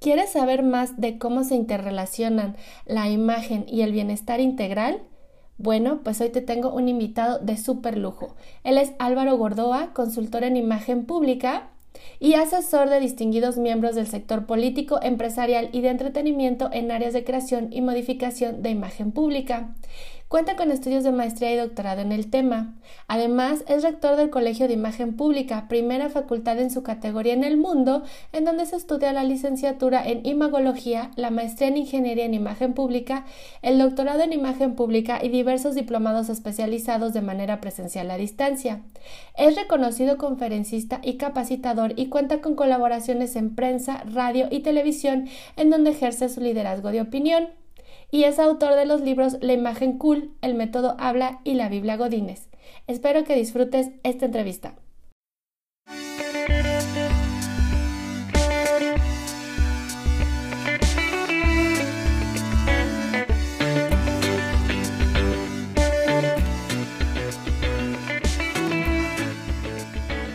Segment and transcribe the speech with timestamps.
[0.00, 5.02] ¿Quieres saber más de cómo se interrelacionan la imagen y el bienestar integral?
[5.58, 8.36] Bueno, pues hoy te tengo un invitado de súper lujo.
[8.62, 11.70] Él es Álvaro Gordoa, consultor en imagen pública
[12.20, 17.24] y asesor de distinguidos miembros del sector político, empresarial y de entretenimiento en áreas de
[17.24, 19.74] creación y modificación de imagen pública.
[20.28, 22.74] Cuenta con estudios de maestría y doctorado en el tema.
[23.06, 27.56] Además, es rector del Colegio de Imagen Pública, primera facultad en su categoría en el
[27.56, 28.02] mundo,
[28.32, 33.24] en donde se estudia la licenciatura en imagología, la maestría en ingeniería en imagen pública,
[33.62, 38.82] el doctorado en imagen pública y diversos diplomados especializados de manera presencial a distancia.
[39.36, 45.70] Es reconocido conferencista y capacitador y cuenta con colaboraciones en prensa, radio y televisión, en
[45.70, 47.46] donde ejerce su liderazgo de opinión
[48.10, 51.96] y es autor de los libros La imagen cool, El método habla y La Biblia
[51.96, 52.48] Godínez.
[52.86, 54.74] Espero que disfrutes esta entrevista.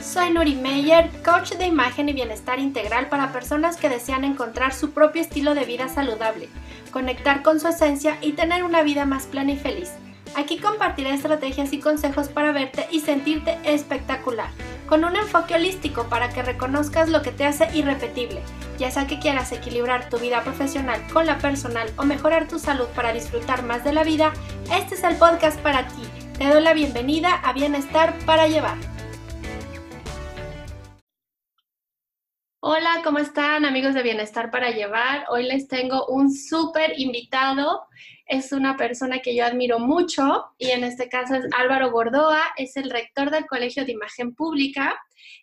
[0.02, 4.92] Soy Nuri Meyer, coach de imagen y bienestar integral para personas que desean encontrar su
[4.92, 6.50] propio estilo de vida saludable
[6.92, 9.92] conectar con su esencia y tener una vida más plena y feliz.
[10.36, 14.50] Aquí compartiré estrategias y consejos para verte y sentirte espectacular,
[14.88, 18.42] con un enfoque holístico para que reconozcas lo que te hace irrepetible,
[18.78, 22.88] ya sea que quieras equilibrar tu vida profesional con la personal o mejorar tu salud
[22.96, 24.32] para disfrutar más de la vida,
[24.74, 26.04] este es el podcast para ti.
[26.38, 28.78] Te doy la bienvenida a Bienestar para Llevar.
[32.64, 35.26] Hola, ¿cómo están amigos de Bienestar para Llevar?
[35.30, 37.88] Hoy les tengo un súper invitado.
[38.28, 42.78] Es una persona que yo admiro mucho y en este caso es Álvaro Gordoa, es
[42.78, 44.96] el rector del Colegio de Imagen Pública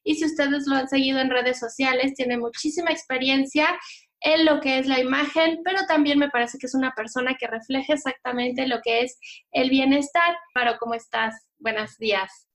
[0.04, 3.76] y si ustedes lo han seguido en redes sociales, tiene muchísima experiencia
[4.20, 7.48] en lo que es la imagen, pero también me parece que es una persona que
[7.48, 9.18] refleja exactamente lo que es
[9.50, 10.36] el bienestar.
[10.54, 11.34] Álvaro, ¿cómo estás?
[11.58, 12.47] Buenos días.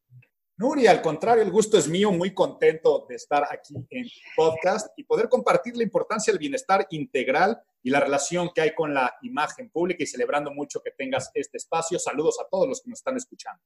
[0.56, 5.03] Nuri, al contrario, el gusto es mío, muy contento de estar aquí en podcast y
[5.03, 9.72] poder compartir la importancia del bienestar integral y la relación que hay con la imagen
[9.72, 11.97] pública y celebrando mucho que tengas este espacio.
[11.97, 13.62] Saludos a todos los que nos están escuchando.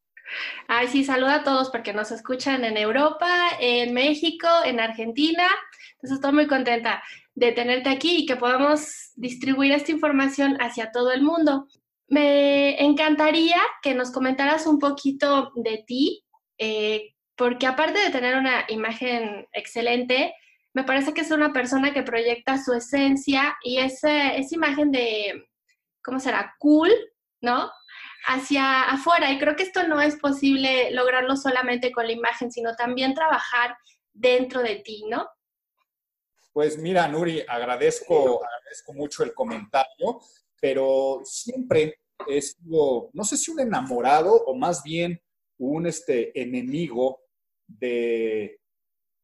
[0.67, 5.45] Ay, sí, saluda a todos porque nos escuchan en Europa, en México, en Argentina.
[5.95, 7.03] Entonces estoy muy contenta
[7.35, 11.67] de tenerte aquí y que podamos distribuir esta información hacia todo el mundo.
[12.07, 16.23] Me encantaría que nos comentaras un poquito de ti,
[16.57, 20.33] eh, porque aparte de tener una imagen excelente,
[20.73, 25.47] me parece que es una persona que proyecta su esencia y esa, imagen de,
[26.03, 26.55] ¿cómo será?
[26.59, 26.91] Cool,
[27.41, 27.71] ¿no?
[28.27, 29.31] Hacia afuera.
[29.31, 33.77] Y creo que esto no es posible lograrlo solamente con la imagen, sino también trabajar
[34.13, 35.27] dentro de ti, ¿no?
[36.53, 40.21] Pues mira, Nuri, agradezco, agradezco mucho el comentario,
[40.59, 45.21] pero siempre he sido, no sé si un enamorado o más bien
[45.59, 47.21] un este, enemigo
[47.67, 48.59] de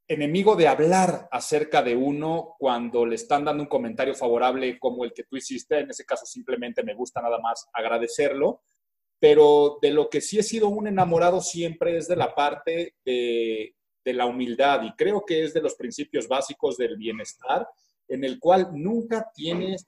[0.08, 5.14] enemigo de hablar acerca de uno cuando le están dando un comentario favorable como el
[5.14, 5.80] que tú hiciste.
[5.80, 8.62] En ese caso simplemente me gusta nada más agradecerlo.
[9.20, 13.74] Pero de lo que sí he sido un enamorado siempre es de la parte de,
[14.04, 17.68] de la humildad y creo que es de los principios básicos del bienestar
[18.10, 19.88] en el cual nunca tienes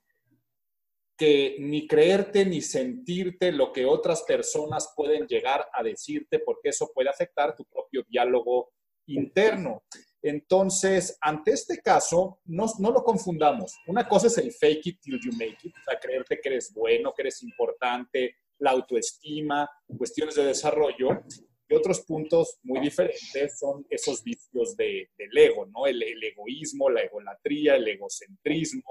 [1.17, 6.91] que ni creerte ni sentirte lo que otras personas pueden llegar a decirte, porque eso
[6.93, 8.73] puede afectar tu propio diálogo
[9.07, 9.83] interno.
[10.21, 13.75] Entonces, ante este caso, no, no, lo confundamos.
[13.87, 16.73] Una cosa es el fake it till you make it, o sea, creerte que eres
[16.73, 21.23] bueno, que eres importante, la autoestima, cuestiones de desarrollo.
[21.67, 25.87] Y otros puntos muy diferentes son esos vicios de, del ego, ¿no?
[25.87, 28.83] El, el, egoísmo, la egolatría, el egocentrismo.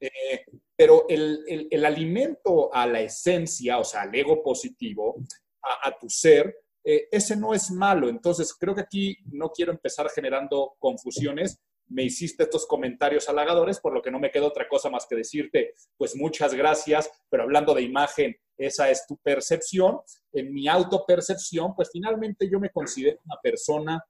[0.00, 0.44] Eh,
[0.80, 5.22] pero el, el, alimento a la esencia, o sea, al ego positivo,
[5.62, 8.08] a, tu ser, eh, ese no es malo.
[8.08, 11.60] Entonces, creo que aquí no quiero empezar generando confusiones.
[11.86, 15.16] Me hiciste estos comentarios halagadores, por lo que no me queda otra cosa más que
[15.16, 20.00] decirte, pues muchas gracias, pero hablando de imagen, esa es tu percepción.
[20.32, 24.02] En mi autopercepción, pues finalmente yo me considero una persona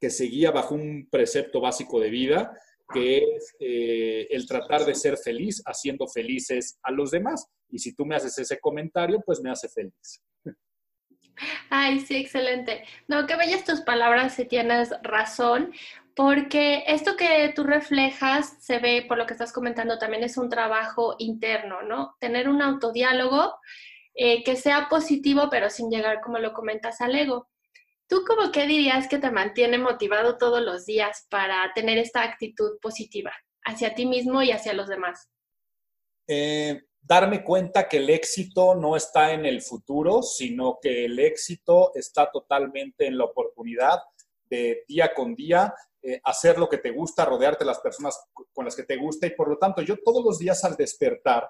[0.00, 2.58] que seguía bajo un precepto básico de vida,
[2.92, 7.46] que es eh, el tratar de ser feliz haciendo felices a los demás.
[7.68, 10.22] Y si tú me haces ese comentario, pues me hace feliz.
[11.70, 12.84] Ay, sí, excelente.
[13.08, 15.72] No, que bellas tus palabras si tienes razón,
[16.14, 20.50] porque esto que tú reflejas se ve por lo que estás comentando también es un
[20.50, 22.16] trabajo interno, ¿no?
[22.20, 23.54] Tener un autodiálogo
[24.14, 27.48] eh, que sea positivo, pero sin llegar, como lo comentas, al ego.
[28.08, 32.78] ¿Tú como qué dirías que te mantiene motivado todos los días para tener esta actitud
[32.80, 33.32] positiva?
[33.64, 35.28] hacia ti mismo y hacia los demás?
[36.26, 41.92] Eh, darme cuenta que el éxito no está en el futuro, sino que el éxito
[41.94, 43.98] está totalmente en la oportunidad
[44.44, 48.18] de día con día eh, hacer lo que te gusta, rodearte de las personas
[48.52, 51.48] con las que te gusta y por lo tanto yo todos los días al despertar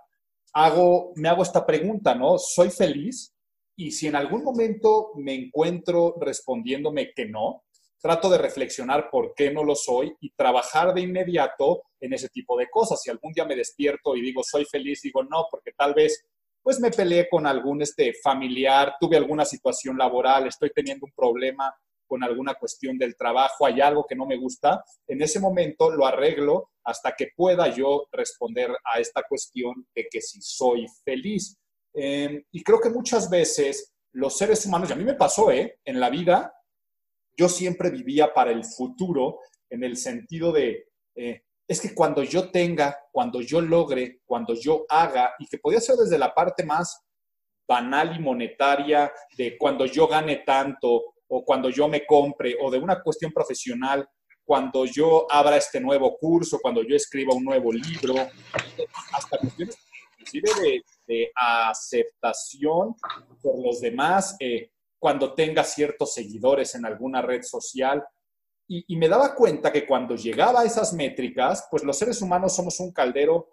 [0.52, 2.38] hago, me hago esta pregunta, ¿no?
[2.38, 3.34] ¿Soy feliz?
[3.76, 7.64] Y si en algún momento me encuentro respondiéndome que no,
[8.02, 12.58] trato de reflexionar por qué no lo soy y trabajar de inmediato en ese tipo
[12.58, 13.00] de cosas.
[13.00, 16.26] Si algún día me despierto y digo soy feliz, digo no, porque tal vez
[16.62, 21.74] pues me peleé con algún este, familiar, tuve alguna situación laboral, estoy teniendo un problema
[22.06, 26.06] con alguna cuestión del trabajo, hay algo que no me gusta, en ese momento lo
[26.06, 31.56] arreglo hasta que pueda yo responder a esta cuestión de que si soy feliz.
[31.94, 35.78] Em, y creo que muchas veces los seres humanos, y a mí me pasó, ¿eh?
[35.84, 36.52] En la vida,
[37.36, 39.40] yo siempre vivía para el futuro
[39.70, 44.84] en el sentido de, eh, es que cuando yo tenga, cuando yo logre, cuando yo
[44.88, 47.02] haga, y que podía ser desde la parte más
[47.66, 52.78] banal y monetaria, de cuando yo gane tanto, o cuando yo me compre, o de
[52.78, 54.06] una cuestión profesional,
[54.44, 58.14] cuando yo abra este nuevo curso, cuando yo escriba un nuevo libro,
[59.12, 59.78] hasta cuestiones
[60.18, 60.84] inclusive de,
[61.34, 62.94] aceptación
[63.42, 68.04] por los demás, eh, cuando tenga ciertos seguidores en alguna red social.
[68.68, 72.80] Y, me daba cuenta que cuando llegaba a esas métricas, pues los seres humanos somos
[72.80, 73.48] un caldero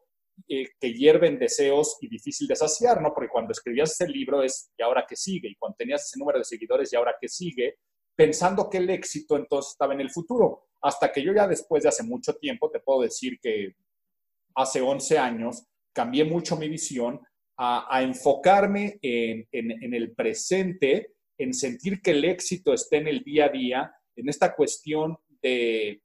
[0.47, 3.13] eh, que hierven deseos y difícil de saciar, ¿no?
[3.13, 5.50] Porque cuando escribías ese libro es, ¿y ahora qué sigue?
[5.50, 7.79] Y cuando tenías ese número de seguidores, ¿y ahora qué sigue?
[8.15, 10.69] Pensando que el éxito entonces estaba en el futuro.
[10.81, 13.75] Hasta que yo ya después de hace mucho tiempo, te puedo decir que
[14.55, 17.19] hace 11 años, cambié mucho mi visión
[17.61, 23.50] a, enfocarme en, el presente en sentir que el éxito esté en el día a
[23.50, 26.01] día, en esta cuestión de,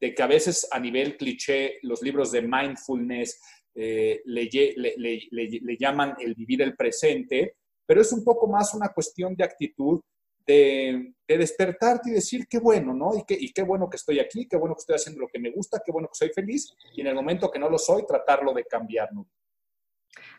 [0.00, 3.38] que a veces a nivel cliché los libros de mindfulness
[3.74, 9.44] eh, le, llaman el vivir el presente, pero es un poco más una cuestión de
[9.44, 10.00] actitud,
[10.46, 13.14] de, despertarte y decir qué bueno, ¿no?
[13.18, 15.40] Y qué, y qué bueno que estoy aquí, qué bueno que estoy haciendo lo que
[15.40, 18.06] me gusta, qué bueno que soy feliz, y en el momento que no lo soy,
[18.06, 19.28] tratarlo de cambiar, ¿no?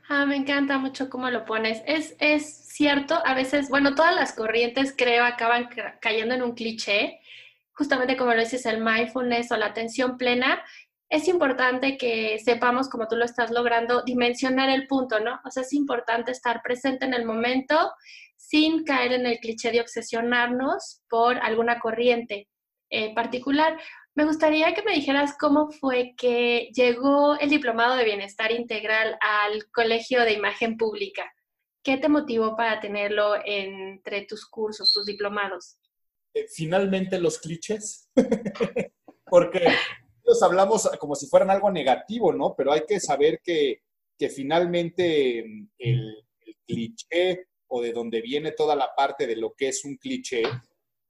[0.10, 1.82] Ah, me encanta mucho cómo lo pones.
[1.86, 5.70] Es, es cierto, a veces, bueno, todas las corrientes creo acaban
[6.00, 7.20] cayendo en un cliché,
[7.74, 10.64] justamente como lo dices, el mindfulness o la atención plena.
[11.10, 15.40] Es importante que sepamos, como tú lo estás logrando, dimensionar el punto, ¿no?
[15.46, 17.94] O sea, es importante estar presente en el momento
[18.36, 22.48] sin caer en el cliché de obsesionarnos por alguna corriente
[22.90, 23.78] eh, particular.
[24.18, 29.70] Me gustaría que me dijeras cómo fue que llegó el diplomado de bienestar integral al
[29.70, 31.32] Colegio de Imagen Pública.
[31.84, 35.78] ¿Qué te motivó para tenerlo entre tus cursos, tus diplomados?
[36.34, 38.10] Eh, finalmente los clichés,
[39.26, 39.68] porque
[40.24, 42.56] los hablamos como si fueran algo negativo, ¿no?
[42.58, 43.84] Pero hay que saber que,
[44.18, 49.68] que finalmente el, el cliché o de donde viene toda la parte de lo que
[49.68, 50.42] es un cliché,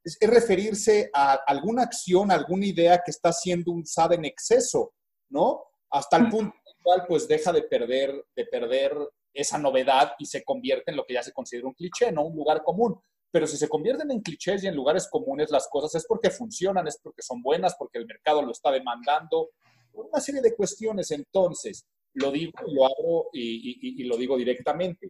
[0.03, 4.93] es, referirse a alguna acción, alguna idea que está siendo usada en exceso,
[5.29, 5.63] ¿no?
[5.89, 8.95] Hasta el punto en el cual pues deja de perder, de perder
[9.33, 12.25] esa novedad y se convierte en lo que ya se considera un cliché, ¿no?
[12.25, 12.99] Un lugar común.
[13.29, 16.87] Pero si se convierten en clichés y en lugares comunes las cosas es porque funcionan,
[16.87, 19.49] es porque son buenas, porque el mercado lo está demandando,
[19.93, 21.11] una serie de cuestiones.
[21.11, 25.09] Entonces, lo digo y lo abro y lo digo directamente.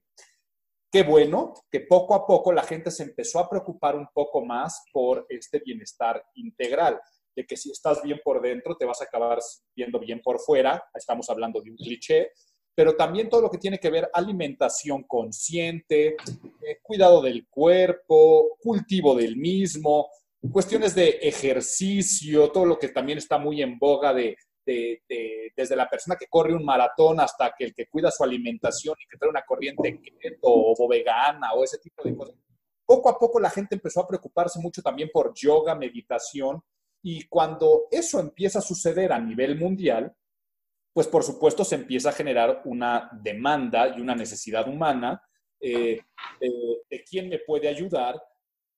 [0.89, 4.85] Qué bueno que poco a poco la gente se empezó a preocupar un poco más
[4.93, 6.99] por este bienestar integral,
[7.35, 9.39] de que si estás bien por dentro te vas a acabar
[9.75, 12.31] viendo bien por fuera, estamos hablando de un cliché,
[12.73, 16.15] pero también todo lo que tiene que ver alimentación consciente,
[16.61, 20.09] eh, cuidado del cuerpo, cultivo del mismo,
[20.51, 26.17] cuestiones de ejercicio, todo lo que también está muy en boga de desde la persona
[26.17, 29.45] que corre un maratón hasta que el que cuida su alimentación y que trae una
[29.45, 32.35] corriente keto o vegana o ese tipo de cosas.
[32.85, 36.61] Poco a poco la gente empezó a preocuparse mucho también por yoga, meditación,
[37.01, 40.13] y cuando eso empieza a suceder a nivel mundial,
[40.93, 45.21] pues por supuesto se empieza a generar una demanda y una necesidad humana
[45.59, 46.01] eh,
[46.39, 46.51] de,
[46.89, 48.21] de quién me puede ayudar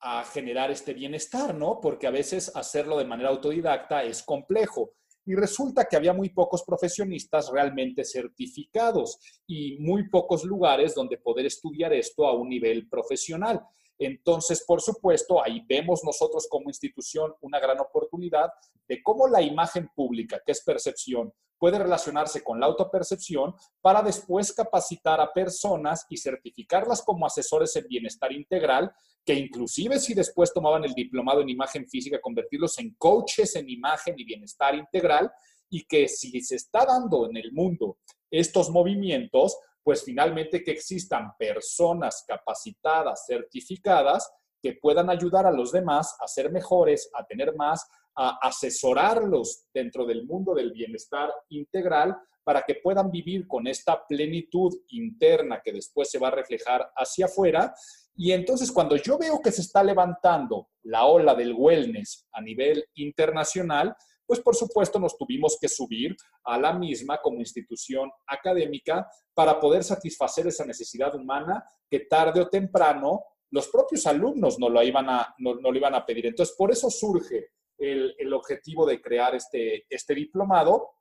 [0.02, 1.80] a generar este bienestar, ¿no?
[1.82, 4.94] Porque a veces hacerlo de manera autodidacta es complejo
[5.30, 11.46] y resulta que había muy pocos profesionistas realmente certificados y muy pocos lugares donde poder
[11.46, 13.62] estudiar esto a un nivel profesional.
[14.00, 18.50] Entonces, por supuesto, ahí vemos nosotros como institución una gran oportunidad
[18.88, 24.54] de cómo la imagen pública, que es percepción, puede relacionarse con la autopercepción para después
[24.54, 28.92] capacitar a personas y certificarlas como asesores en bienestar integral,
[29.26, 34.16] que inclusive si después tomaban el diplomado en imagen física, convertirlos en coaches en imagen
[34.18, 35.32] y bienestar integral
[35.70, 37.98] y que si se está dando en el mundo
[38.32, 46.16] estos movimientos, pues finalmente que existan personas capacitadas, certificadas, que puedan ayudar a los demás
[46.20, 47.88] a ser mejores, a tener más,
[48.22, 54.76] a asesorarlos dentro del mundo del bienestar integral para que puedan vivir con esta plenitud
[54.90, 57.74] interna que después se va a reflejar hacia afuera.
[58.16, 62.84] Y entonces cuando yo veo que se está levantando la ola del wellness a nivel
[62.96, 63.96] internacional,
[64.26, 69.82] pues por supuesto nos tuvimos que subir a la misma como institución académica para poder
[69.82, 75.34] satisfacer esa necesidad humana que tarde o temprano los propios alumnos no lo iban a,
[75.38, 76.26] no, lo iban a pedir.
[76.26, 80.92] Entonces, por eso surge el, el objetivo de crear este, este diplomado.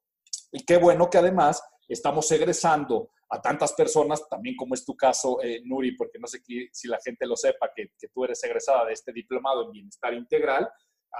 [0.52, 5.42] Y qué bueno que además estamos egresando a tantas personas, también como es tu caso,
[5.42, 6.40] eh, Nuri, porque no sé
[6.72, 10.14] si la gente lo sepa, que, que, tú eres egresada de este diplomado en bienestar
[10.14, 10.68] integral,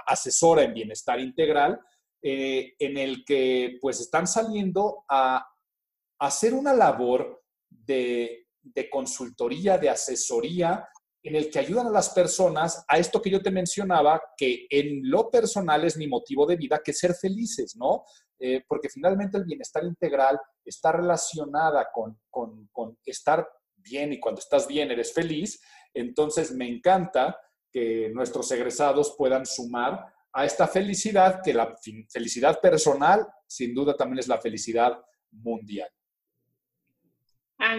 [0.07, 1.79] asesora en bienestar integral,
[2.21, 5.45] eh, en el que pues están saliendo a, a
[6.19, 10.87] hacer una labor de, de consultoría, de asesoría
[11.23, 15.09] en el que ayudan a las personas a esto que yo te mencionaba, que en
[15.09, 18.03] lo personal es mi motivo de vida, que ser felices, ¿no?
[18.39, 23.45] Eh, porque finalmente el bienestar integral está relacionada con, con, estar
[23.75, 25.61] bien y cuando estás bien eres feliz.
[25.93, 27.37] Entonces me encanta
[27.69, 31.75] que nuestros egresados puedan sumar a esta felicidad, que la
[32.09, 34.97] felicidad personal sin duda también es la felicidad
[35.31, 35.89] mundial.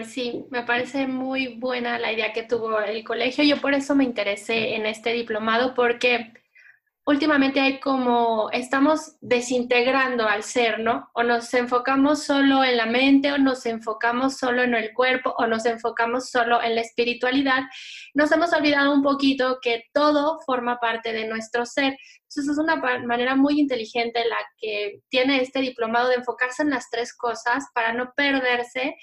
[0.05, 3.43] Sí, me parece muy buena la idea que tuvo el colegio.
[3.43, 6.33] Yo por eso me interesé en este diplomado, porque
[7.05, 11.09] últimamente hay como, estamos desintegrando al ser, ¿no?
[11.13, 15.47] O nos enfocamos solo en la mente, o nos enfocamos solo en el cuerpo, o
[15.47, 17.63] nos enfocamos solo en la espiritualidad.
[18.13, 21.97] Nos hemos olvidado un poquito que todo forma parte de nuestro ser.
[22.29, 26.89] Entonces es una manera muy inteligente la que tiene este diplomado de enfocarse en las
[26.89, 28.95] tres cosas para no perderse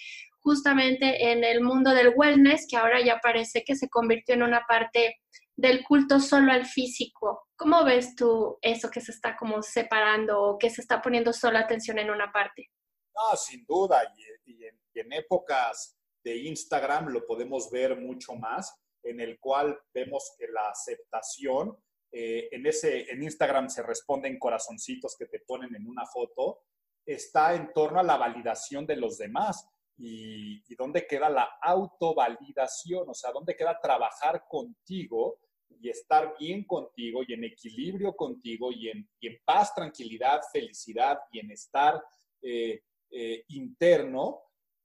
[0.49, 4.65] justamente en el mundo del wellness, que ahora ya parece que se convirtió en una
[4.67, 5.19] parte
[5.55, 7.49] del culto solo al físico.
[7.55, 11.59] ¿Cómo ves tú eso que se está como separando o que se está poniendo solo
[11.59, 12.71] atención en una parte?
[13.15, 14.01] No, sin duda,
[14.47, 14.65] y,
[14.99, 20.71] en, épocas de Instagram lo podemos ver mucho más, en el cual vemos que la
[20.71, 21.77] aceptación,
[22.11, 26.63] eh, en, ese, en Instagram se responden corazoncitos que te ponen en una foto,
[27.05, 33.15] está en torno a la validación de los demás y, dónde queda la autovalidación, o
[33.15, 39.09] sea, dónde queda trabajar contigo y estar bien contigo y en equilibrio contigo y en,
[39.45, 42.01] paz, tranquilidad, felicidad, bienestar
[42.41, 44.43] eh, eh, interno,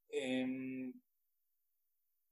[0.10, 0.92] em,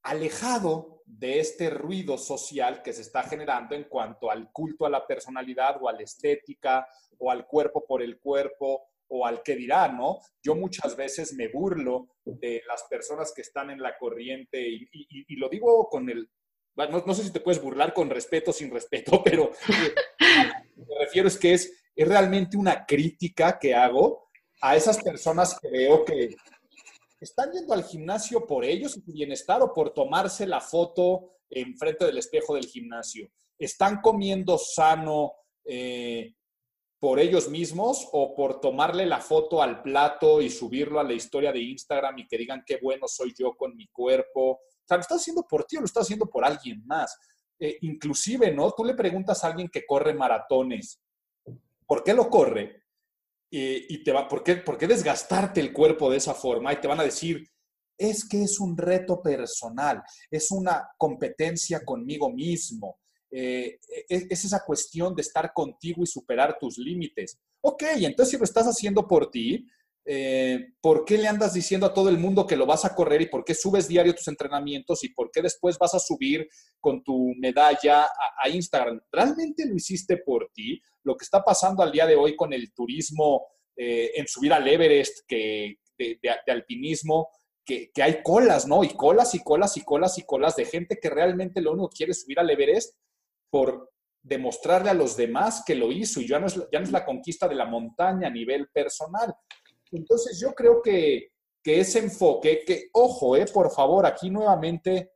[0.04, 5.06] alejado de este ruido social que se está generando en cuanto al culto a la
[5.06, 6.88] personalidad o a la estética
[7.20, 10.20] o al cuerpo por el cuerpo o al que dirá, ¿no?
[10.42, 15.50] Yo muchas veces me burlo de las personas que están en la corriente y, lo
[15.50, 16.30] digo con el,
[16.76, 19.52] no, sé si te puedes burlar con respeto o sin respeto, pero
[20.20, 24.30] me refiero es que es, es realmente una crítica que hago
[24.62, 26.36] a esas personas que veo que
[27.20, 32.06] están yendo al gimnasio por ellos y su bienestar o por tomarse la foto enfrente
[32.06, 33.30] del espejo del gimnasio.
[33.60, 35.34] Están comiendo sano,
[35.66, 36.34] eh,
[37.02, 41.52] por ellos mismos o por tomarle la foto al plato y subirlo a la historia
[41.52, 44.52] de Instagram y que digan qué bueno soy yo con mi cuerpo.
[44.52, 47.18] O sea, lo estás haciendo por ti o lo estás haciendo por alguien más.
[47.58, 48.72] Eh, inclusive, ¿no?
[48.74, 51.02] Tú le preguntas a alguien que corre maratones,
[51.88, 52.80] ¿por qué lo corre?
[53.54, 56.72] y te va, ¿por qué, ¿por qué desgastarte el cuerpo de esa forma?
[56.72, 57.46] Y te van a decir,
[57.98, 63.02] es que es un reto personal, es una competencia conmigo mismo,
[63.32, 67.40] eh, es, esa cuestión de estar contigo y superar tus límites.
[67.62, 69.66] Ok, entonces si lo estás haciendo por ti,
[70.04, 73.22] eh, ¿por qué le andas diciendo a todo el mundo que lo vas a correr
[73.22, 77.04] y por qué subes diario tus entrenamientos y por qué después vas a subir con
[77.04, 78.10] tu medalla
[78.44, 79.00] a, Instagram?
[79.12, 80.82] ¿Realmente lo hiciste por ti?
[81.04, 83.48] Lo que está pasando al día de hoy con el turismo
[83.78, 87.30] eh, en subir al Everest, que, de, alpinismo,
[87.64, 88.84] que, hay colas, ¿no?
[88.84, 91.98] Y colas y colas y colas y colas de gente que realmente lo único que
[91.98, 92.96] quiere subir al Everest
[93.52, 93.92] por
[94.24, 97.06] demostrarle a los demás que lo hizo y ya no es, ya no es la
[97.06, 99.34] conquista de la montaña a nivel personal.
[99.92, 105.12] Entonces yo creo que, que ese enfoque, que ojo, eh, por favor, aquí nuevamente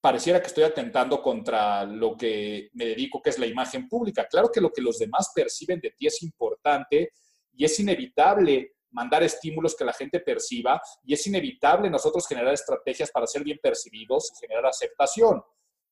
[0.00, 4.26] pareciera que estoy atentando contra lo que me dedico, que es la imagen pública.
[4.28, 7.12] Claro que lo que los demás perciben de ti es importante
[7.52, 13.10] y es inevitable mandar estímulos que la gente perciba y es inevitable nosotros generar estrategias
[13.10, 15.42] para ser bien percibidos y generar aceptación.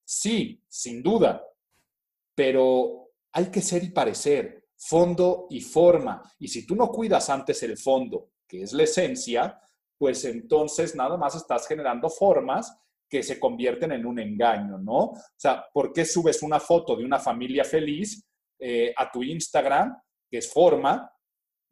[0.05, 1.45] Sí, sin duda,
[2.37, 4.63] pero hay que ser y parecer.
[4.79, 6.23] fondo y forma.
[6.39, 9.59] Y si tú no cuidas antes el fondo, que es la esencia,
[9.97, 12.77] pues entonces nada más estás generando formas
[13.09, 14.99] que se convierten en un engaño, ¿no?
[14.99, 18.23] O sea, ¿por qué subes una foto de una familia feliz
[18.59, 19.97] eh, a tu Instagram,
[20.31, 21.11] que es forma,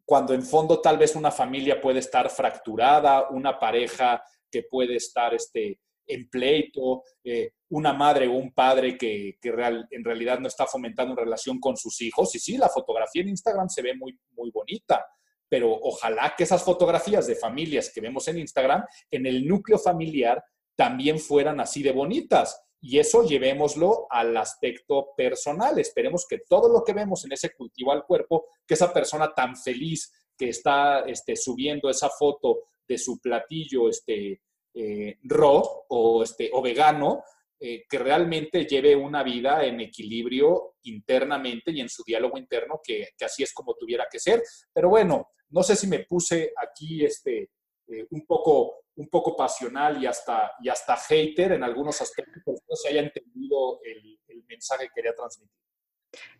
[0.03, 5.33] cuando en fondo tal vez una familia puede estar fracturada, una pareja que puede estar
[5.35, 11.13] este, en pleito, eh, una madre o un padre que, en realidad no está fomentando
[11.13, 12.33] una relación con sus hijos.
[12.35, 15.05] Y sí, la fotografía en Instagram se ve muy, muy bonita,
[15.47, 20.43] pero ojalá que esas fotografías de familias que vemos en Instagram, en el núcleo familiar,
[20.75, 22.61] también fueran así de bonitas.
[22.81, 25.79] Y eso llevémoslo al aspecto personal.
[25.79, 29.55] Esperemos que todo lo que vemos en ese cultivo al cuerpo, que esa persona tan
[29.55, 34.41] feliz que está este, subiendo esa foto de su platillo este,
[34.75, 37.23] eh, raw o, este, o vegano,
[37.57, 43.07] eh, que realmente lleve una vida en equilibrio internamente y en su diálogo interno, que,
[43.21, 44.43] así es como tuviera que ser.
[44.73, 47.51] Pero bueno, no sé si me puse aquí este,
[47.87, 52.75] eh, un, poco, un poco pasional y hasta, y hasta hater en algunos aspectos, no
[52.75, 55.64] se haya entendido el, el mensaje que quería transmitir.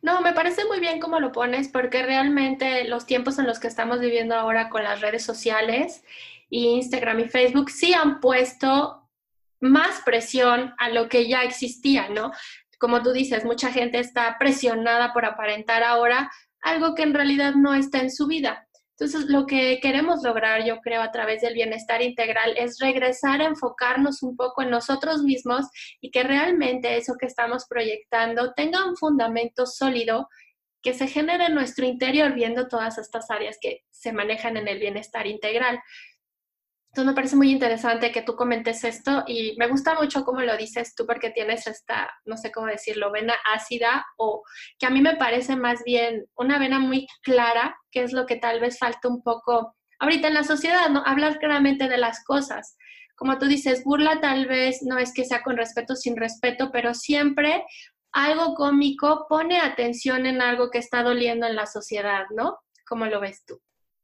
[0.01, 3.67] No, me parece muy bien cómo lo pones, porque realmente los tiempos en los que
[3.67, 6.03] estamos viviendo ahora con las redes sociales
[6.49, 9.09] Instagram y Facebook sí han puesto
[9.59, 12.31] más presión a lo que ya existía, ¿no?
[12.77, 17.73] Como tú dices, mucha gente está presionada por aparentar ahora algo que en realidad no
[17.73, 18.64] está en su vida.
[18.97, 23.45] Entonces, lo que queremos lograr, yo creo, a través del bienestar integral es regresar a
[23.45, 25.65] enfocarnos un poco en nosotros mismos
[25.99, 30.29] y que realmente eso que estamos proyectando tenga un fundamento sólido
[30.81, 34.79] que se genere en nuestro interior viendo todas estas áreas que se manejan en el
[34.79, 35.79] bienestar integral.
[36.95, 40.55] Entonces me parece muy interesante que tú comentes esto y me gusta mucho cómo lo
[40.55, 44.43] dices tú porque tienes esta, no sé cómo decirlo, vena ácida o
[44.79, 48.37] que a mí me parece más bien una vena muy clara, que es lo que
[48.37, 51.03] tal vez falta un poco ahorita en la sociedad, ¿no?
[51.05, 52.77] Hablar claramente de las cosas.
[53.17, 56.93] Como tú dices, burla tal vez no es que sea con respeto, sin respeto, pero
[56.93, 57.65] siempre
[58.13, 62.57] algo cómico pone atención en algo que está doliendo en la sociedad, ¿no?
[62.87, 63.59] ¿Cómo lo ves tú?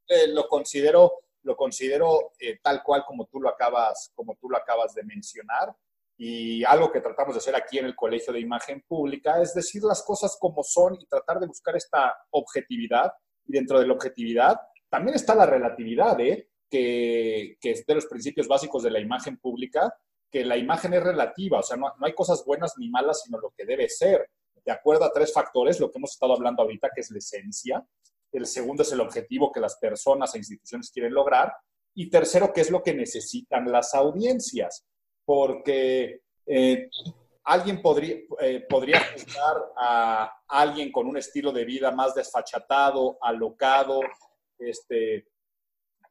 [0.10, 4.58] Eh, lo considero lo considero eh, tal cual como tú, lo acabas, como tú lo
[4.58, 5.75] acabas de mencionar.
[6.17, 9.82] Y algo que tratamos de hacer aquí en el Colegio de Imagen Pública es decir
[9.84, 13.12] las cosas como son y tratar de buscar esta objetividad.
[13.45, 16.49] Y dentro de la objetividad también está la relatividad, ¿eh?
[16.69, 19.93] que, que es de los principios básicos de la imagen pública,
[20.30, 23.38] que la imagen es relativa, o sea, no, no hay cosas buenas ni malas, sino
[23.39, 24.30] lo que debe ser
[24.65, 27.86] de acuerdo a tres factores, lo que hemos estado hablando ahorita, que es la esencia,
[28.32, 31.54] el segundo es el objetivo que las personas e instituciones quieren lograr.
[31.94, 34.86] Y tercero, qué es lo que necesitan las audiencias.
[35.26, 36.89] Porque eh,
[37.44, 44.00] alguien podría, eh, podría juzgar a alguien con un estilo de vida más desfachatado, alocado,
[44.58, 45.28] este,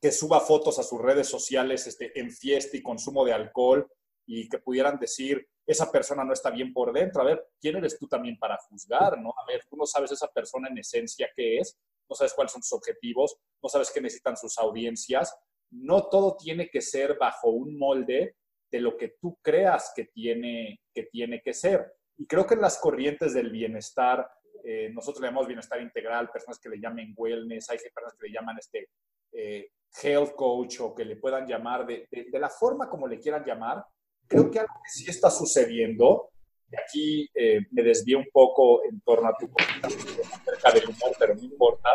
[0.01, 3.87] que suba fotos a sus redes sociales este, en fiesta y consumo de alcohol
[4.27, 7.23] y que pudieran decir, esa persona no está bien por dentro.
[7.23, 9.21] A ver, ¿quién eres tú también para juzgar?
[9.21, 9.31] ¿no?
[9.31, 11.77] A ver, tú no sabes esa persona en esencia qué es,
[12.11, 15.35] no sabes cuáles son sus objetivos, no sabes qué necesitan sus audiencias.
[15.71, 18.35] No todo tiene que ser bajo un molde
[18.71, 21.93] de lo que tú creas que tiene que, tiene que ser.
[22.19, 24.29] Y creo que en las corrientes del bienestar,
[24.65, 28.33] eh, nosotros le llamamos bienestar integral, personas que le llamen wellness, hay personas que le
[28.35, 28.89] llaman este,
[29.33, 29.71] eh,
[30.03, 33.85] health coach o que le puedan llamar de, de, la forma como le quieran llamar,
[34.27, 36.30] creo que algo que sí está sucediendo,
[36.77, 39.99] aquí eh, me desvío un poco en torno a tu comentario
[40.33, 41.89] acerca del humor, pero no importa,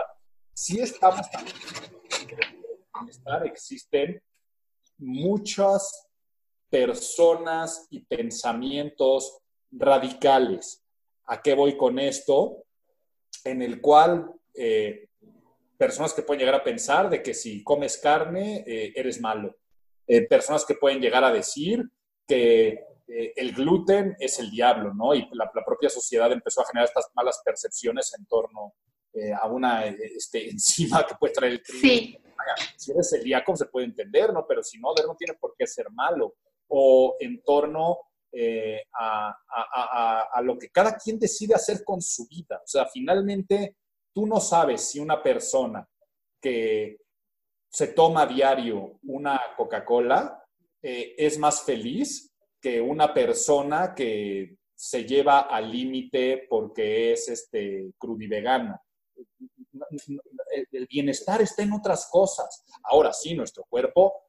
[0.53, 1.27] si estamos
[2.93, 4.21] bienestar, existen
[4.97, 6.07] muchas
[6.69, 9.39] personas y pensamientos
[9.71, 10.83] radicales.
[11.25, 12.63] ¿A qué voy con esto?
[13.43, 15.09] En el cual eh,
[15.77, 19.55] personas que pueden llegar a pensar de que si comes carne eh, eres malo.
[20.07, 21.83] Eh, personas que pueden llegar a decir
[22.27, 25.13] que el gluten es el diablo, ¿no?
[25.13, 28.73] Y la, la, propia sociedad empezó a generar estas malas percepciones en torno
[29.15, 31.81] eh, a una este, enzima que puede traer el trigo.
[31.81, 32.17] Sí.
[32.75, 34.45] Si eres celíaco se puede entender, ¿no?
[34.45, 36.35] Pero si no, no tiene por qué ser malo.
[36.67, 37.99] O en torno
[38.31, 42.57] eh, a, a, a, lo que cada quien decide hacer con su vida.
[42.57, 43.77] O sea, finalmente
[44.13, 45.87] tú no sabes si una persona
[46.41, 46.97] que
[47.69, 50.43] se toma a diario una Coca-Cola
[50.81, 52.34] eh, es más feliz
[52.65, 58.81] que una persona que se lleva al límite porque es este, crudivegana
[60.71, 62.65] el bienestar está en otras cosas.
[62.83, 64.25] Ahora sí, nuestro cuerpo,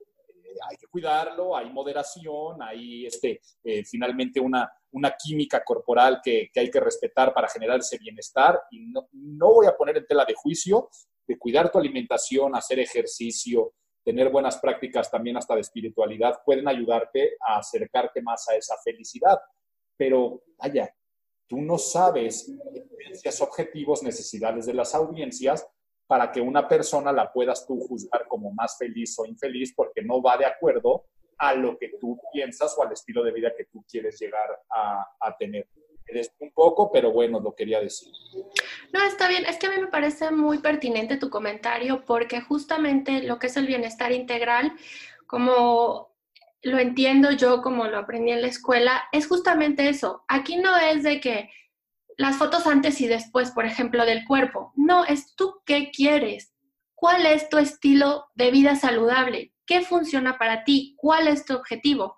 [0.69, 6.61] hay que cuidarlo, hay moderación, hay este, eh, finalmente una, una química corporal que, que,
[6.61, 8.61] hay que respetar para generar ese bienestar.
[8.71, 10.91] Y no, no voy a poner en tela de juicio
[11.27, 13.73] de cuidar tu alimentación, hacer ejercicio,
[14.07, 19.37] tener buenas prácticas también hasta de espiritualidad, pueden ayudarte a acercarte más a esa felicidad.
[19.97, 20.95] Pero, vaya,
[21.49, 22.49] tú no sabes
[23.11, 25.67] esos objetivos, necesidades de las audiencias
[26.07, 30.23] para que una persona la puedas tú juzgar como más feliz o infeliz porque no
[30.23, 31.07] va de acuerdo
[31.39, 35.05] a lo que tú piensas o al estilo de vida que tú quieres llegar a,
[35.19, 35.69] a tener.
[36.39, 38.13] Un poco, pero bueno, lo quería decir.
[38.93, 39.45] No, está bien.
[39.45, 43.57] Es que a mí me parece muy pertinente tu comentario porque justamente lo que es
[43.57, 44.73] el bienestar integral,
[45.27, 46.15] como
[46.63, 50.25] lo entiendo yo, como lo aprendí en la escuela, es justamente eso.
[50.29, 51.51] Aquí no es de que
[52.17, 54.73] las fotos antes y después, por ejemplo, del cuerpo.
[54.75, 56.53] No, es tú qué quieres.
[56.95, 59.53] ¿Cuál es tu estilo de vida saludable?
[59.67, 60.95] ¿Qué funciona para ti?
[60.97, 62.17] ¿Cuál es tu objetivo?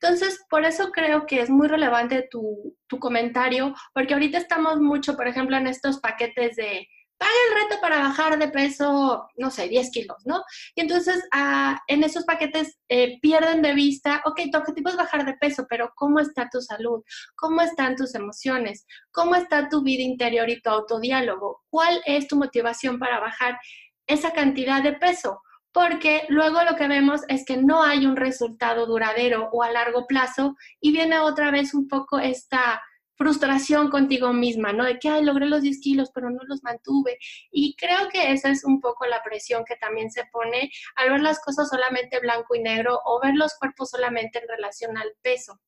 [0.00, 5.16] Entonces, por eso creo que es muy relevante tu, tu comentario, porque ahorita estamos mucho,
[5.16, 6.86] por ejemplo, en estos paquetes de
[7.20, 10.42] paga el reto para bajar de peso, no sé, 10 kilos, ¿no?
[10.74, 15.26] Y entonces ah, en esos paquetes eh, pierden de vista, ok, tu objetivo es bajar
[15.26, 17.02] de peso, pero ¿cómo está tu salud?
[17.36, 18.86] ¿Cómo están tus emociones?
[19.10, 21.62] ¿Cómo está tu vida interior y tu autodiálogo?
[21.68, 23.60] ¿Cuál es tu motivación para bajar
[24.06, 25.42] esa cantidad de peso?
[25.72, 30.06] Porque luego lo que vemos es que no hay un resultado duradero o a largo
[30.06, 32.82] plazo y viene otra vez un poco esta
[33.20, 34.82] frustración contigo misma, ¿no?
[34.82, 37.18] De que, ay, logré los 10 kilos, pero no los mantuve.
[37.50, 41.20] Y creo que esa es un poco la presión que también se pone al ver
[41.20, 45.60] las cosas solamente blanco y negro o ver los cuerpos solamente en relación al peso.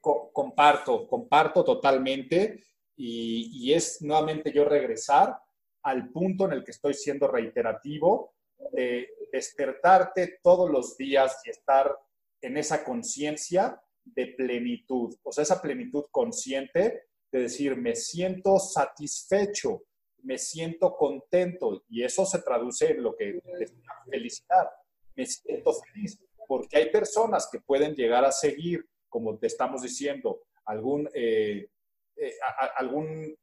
[0.00, 2.64] Comparto, comparto totalmente.
[2.96, 5.38] Y, y es nuevamente yo regresar
[5.82, 8.35] al punto en el que estoy siendo reiterativo,
[8.72, 11.96] de despertarte todos los días y estar
[12.40, 19.82] en esa conciencia de plenitud, o sea, esa plenitud consciente de decir, me siento satisfecho,
[20.22, 23.74] me siento contento, y eso se traduce en lo que es
[24.08, 24.68] felicidad,
[25.14, 30.42] me siento feliz, porque hay personas que pueden llegar a seguir, como te estamos diciendo,
[30.64, 31.68] algún, eh,
[32.16, 32.32] eh,
[32.76, 33.36] algún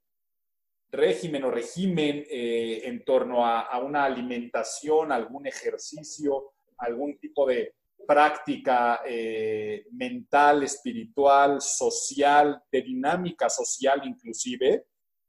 [0.93, 7.73] régimen o régimen eh, en torno a, una alimentación, algún ejercicio, algún tipo de,
[8.05, 14.85] práctica eh, mental, espiritual, social, de dinámica social inclusive,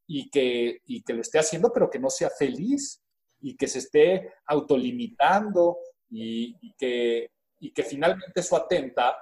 [0.06, 3.02] y que, y que lo esté haciendo, pero que no sea feliz
[3.40, 5.78] y que se esté autolimitando
[6.10, 9.16] y, y, que, y que finalmente eso atenta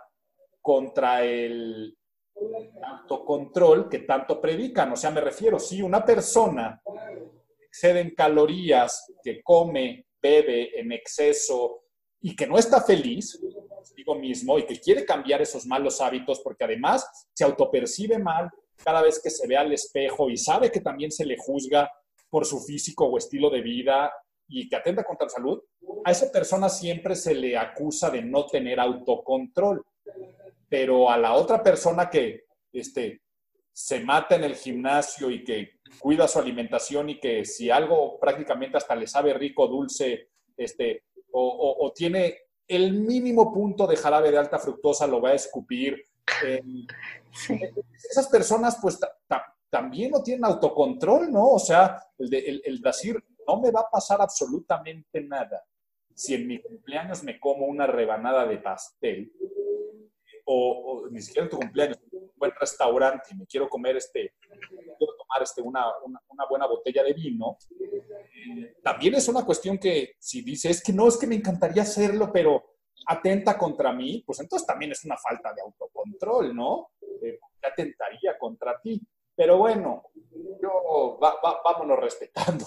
[0.61, 1.96] contra el
[2.83, 4.92] autocontrol que tanto predican.
[4.92, 6.83] O sea, me refiero, si una persona
[7.61, 11.83] excede en calorías, que come, bebe en exceso,
[12.22, 16.64] y que no está feliz consigo mismo y que quiere cambiar esos malos hábitos porque
[16.64, 21.11] además se autopercibe mal cada vez que se ve al espejo y sabe que también
[21.11, 21.90] se le juzga
[22.31, 24.12] por su físico o estilo de vida
[24.48, 25.61] y que atenta contra la salud,
[26.05, 29.85] a esa persona siempre se le acusa de no tener autocontrol.
[30.72, 33.20] Pero a la otra persona que este,
[33.70, 38.78] se mata en el gimnasio y que cuida su alimentación y que si algo prácticamente
[38.78, 44.58] hasta le sabe rico, dulce, este, o, tiene el mínimo punto de jarabe de alta
[44.58, 46.02] fructosa, lo va a escupir.
[48.11, 48.98] Esas personas pues
[49.68, 51.48] también no tienen autocontrol, ¿no?
[51.48, 55.62] O sea, el, el, decir, no me va a pasar absolutamente nada
[56.14, 59.32] si en mi cumpleaños me como una rebanada de pastel,
[60.44, 64.35] o, ni siquiera en tu cumpleaños, un buen restaurante y me quiero comer este,
[64.98, 67.59] quiero tomar este, una, una buena botella de vino,
[68.83, 72.31] también es una cuestión que si dice, es que no, es que me encantaría hacerlo,
[72.33, 72.64] pero
[73.07, 76.90] atenta contra mí, pues entonces también es una falta de autocontrol, ¿no?
[77.22, 79.00] Eh, atentaría contra ti.
[79.35, 80.02] Pero bueno,
[80.62, 81.18] yo,
[81.64, 82.64] vámonos respetando.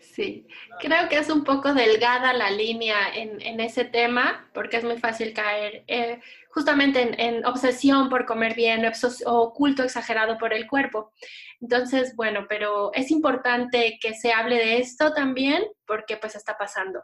[0.00, 0.46] Sí,
[0.78, 4.98] creo que es un poco delgada la línea en, en ese tema, porque es muy
[4.98, 8.82] fácil caer eh, justamente en, obsesión por comer bien
[9.26, 11.12] o culto exagerado por el cuerpo.
[11.60, 17.02] Entonces, bueno, pero es importante que se hable de esto también, porque pues está pasando.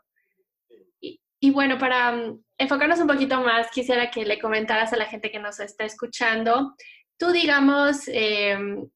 [1.39, 5.31] Y, bueno, para um, enfocarnos un poquito más, quisiera que le comentaras a la gente
[5.31, 6.75] que nos está escuchando
[7.19, 8.89] tú, digamos, em,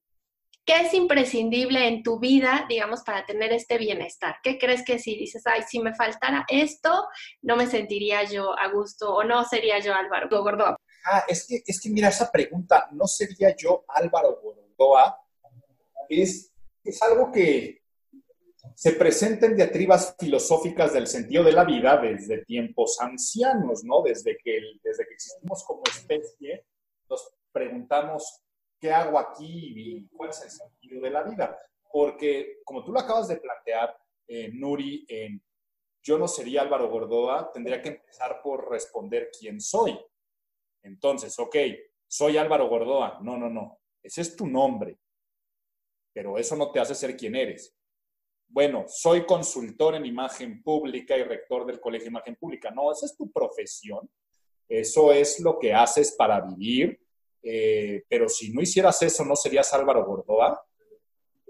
[0.64, 4.36] ¿qué es imprescindible en tu vida, digamos, para tener este bienestar?
[4.42, 7.06] ¿Qué crees que si dices, ay, si me faltara esto,
[7.42, 10.76] no me sentiría yo a gusto o no sería yo Álvaro Gordoa?
[11.04, 15.18] Ah, es que, es que mira, esa pregunta, ¿no sería yo Álvaro Gordoa?
[16.08, 16.52] Es,
[17.02, 17.80] algo que,
[18.74, 24.02] se presenten diatribas filosóficas del sentido de la vida desde tiempos ancianos, ¿no?
[24.02, 26.66] Desde que, desde que existimos como especie,
[27.08, 28.42] nos preguntamos,
[28.80, 31.58] ¿qué hago aquí y cuál es el sentido de la vida?
[31.92, 35.42] Porque, como tú lo acabas de plantear, eh, Nuri, en
[36.02, 39.98] yo no sería Álvaro Gordoa, tendría que empezar por responder quién soy.
[40.82, 41.56] Entonces, ok,
[42.06, 43.18] soy Álvaro Gordoa.
[43.22, 43.80] No, no, no.
[44.02, 44.98] Ese es tu nombre.
[46.14, 47.76] Pero eso no te hace ser quien eres
[48.52, 52.70] bueno, soy consultor en imagen pública y rector del Colegio de Imagen Pública.
[52.70, 54.10] No, esa es tu profesión.
[54.68, 56.99] Eso es lo que haces para vivir.
[57.42, 60.62] Eh, pero si no hicieras eso, ¿no serías Álvaro Gordoa?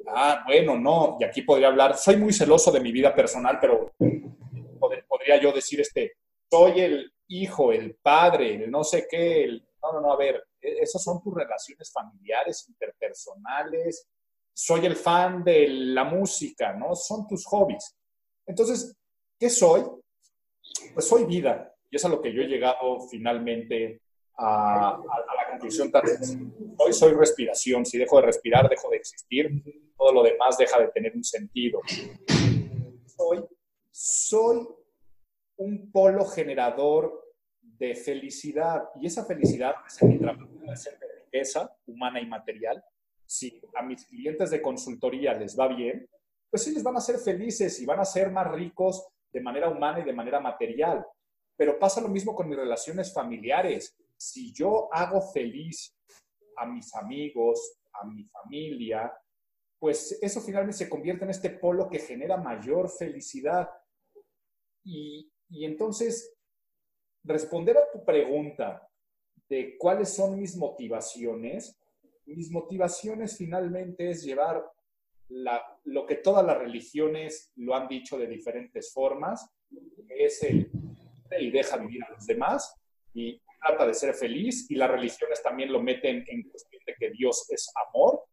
[0.09, 1.16] Ah, bueno, no.
[1.20, 3.92] Y aquí podría hablar, soy muy celoso de mi vida personal, pero
[5.09, 6.14] podría yo decir, este,
[6.50, 9.66] soy el hijo, el padre, el no sé qué, el...
[9.83, 14.09] No, no, no, a ver, e-, esas son tus relaciones familiares, interpersonales,
[14.53, 16.94] soy el fan de la música, ¿no?
[16.94, 17.96] Son tus hobbies.
[18.46, 18.94] Entonces,
[19.38, 19.83] ¿qué soy?
[20.92, 21.74] Pues soy vida.
[21.90, 24.03] Y es a lo que yo he llegado finalmente
[24.40, 24.98] a,
[25.37, 26.03] la conclusión tan
[26.79, 27.85] Hoy soy respiración.
[27.85, 29.50] Si dejo de respirar, dejo de existir.
[29.96, 31.81] Todo lo demás deja de tener un sentido.
[33.07, 33.44] Soy,
[33.90, 34.66] soy
[35.57, 38.85] un polo generador de felicidad.
[39.00, 42.83] Y esa felicidad es mi trabajo, de riqueza humana y material
[43.31, 46.05] si a mis clientes de consultoría les va bien,
[46.50, 50.00] pues ellos van a ser felices y van a ser más ricos de manera humana
[50.00, 51.07] y de manera material.
[51.57, 53.96] Pero pasa lo mismo con mis relaciones familiares.
[54.20, 55.96] Si yo hago feliz
[56.56, 59.12] a mis amigos, a mi familia,
[59.78, 63.70] pues eso finalmente se convierte en este polo que genera mayor felicidad.
[64.85, 66.37] Y, y entonces,
[67.24, 68.87] responder a tu pregunta
[69.48, 71.80] de cuáles son mis motivaciones,
[72.26, 74.70] mis motivaciones finalmente es llevar
[75.85, 79.48] lo que todas las religiones lo han dicho de diferentes formas,
[80.09, 80.70] es el
[81.38, 82.74] y deja vivir a los demás
[83.14, 87.10] y trata de ser feliz y las religiones también lo meten en cuestión de que
[87.10, 88.24] Dios es amor.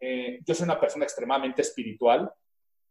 [0.00, 2.32] Eh, yo soy una persona extremadamente espiritual,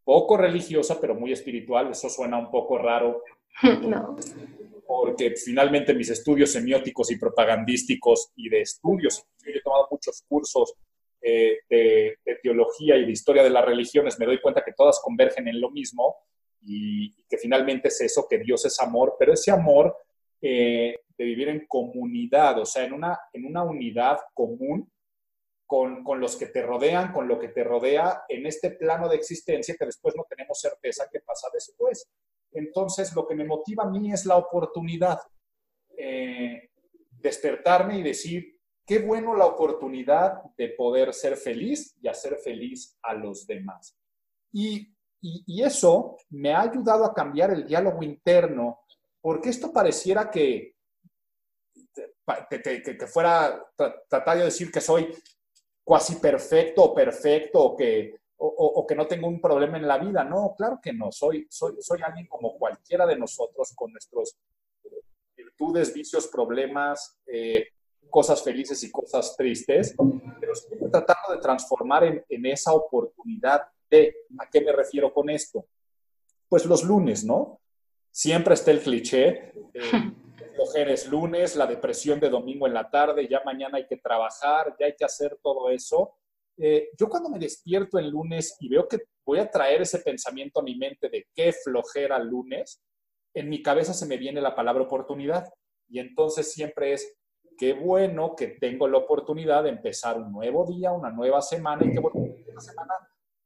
[0.03, 1.91] poco religiosa, pero muy espiritual.
[1.91, 3.23] Eso suena un poco raro.
[3.81, 4.15] No
[4.91, 10.73] porque finalmente mis estudios semióticos y propagandísticos y de estudios, yo he tomado muchos cursos
[11.21, 15.47] eh, de, teología y de historia de las religiones, me doy cuenta que todas convergen
[15.47, 16.17] en lo mismo
[16.61, 19.95] y, que finalmente es eso, que Dios es amor, pero ese amor
[20.41, 24.91] eh, de vivir en comunidad, o sea, en una, en una unidad común
[25.67, 29.17] con, con, los que te rodean, con lo que te rodea en este plano de
[29.17, 32.09] existencia que después no tenemos certeza qué pasa después.
[32.51, 35.19] Entonces, lo que me motiva a mí es la oportunidad.
[35.95, 36.69] Eh,
[37.11, 43.13] despertarme y decir, qué bueno la oportunidad de poder ser feliz y hacer feliz a
[43.13, 43.95] los demás.
[44.51, 44.87] Y,
[45.47, 48.79] eso me ha ayudado a cambiar el diálogo interno,
[49.21, 50.73] porque esto pareciera que,
[51.93, 55.13] que, fuera tratar de decir que soy
[55.83, 60.23] cuasi perfecto o perfecto o que o, que no tengo un problema en la vida.
[60.23, 61.11] No, claro que no.
[61.11, 64.35] Soy, soy, soy alguien como cualquiera de nosotros con nuestros
[65.35, 67.67] virtudes, vicios, problemas, eh,
[68.09, 69.95] cosas felices y cosas tristes,
[70.39, 75.29] pero siempre tratando de transformar en, en, esa oportunidad de, ¿a qué me refiero con
[75.29, 75.65] esto?
[76.49, 77.61] Pues los lunes, ¿no?
[78.09, 79.53] Siempre está el cliché.
[79.73, 79.81] Eh,
[80.73, 84.85] es lunes, la depresión de domingo en la tarde, ya mañana hay que trabajar, ya
[84.85, 86.15] hay que hacer todo eso.
[86.57, 90.59] Eh, yo cuando me despierto el lunes y veo que voy a traer ese pensamiento
[90.59, 92.81] a mi mente de qué flojera lunes,
[93.33, 95.49] en mi cabeza se me viene la palabra oportunidad.
[95.87, 97.17] Y entonces siempre es,
[97.57, 101.91] qué bueno que tengo la oportunidad de empezar un nuevo día, una nueva semana y
[101.91, 102.93] qué bueno semana.